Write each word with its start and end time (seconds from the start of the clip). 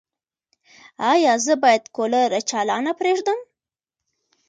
ایا 1.11 1.33
زه 1.45 1.53
باید 1.63 1.83
کولر 1.95 2.31
چالانه 2.49 2.91
پریږدم؟ 2.99 3.39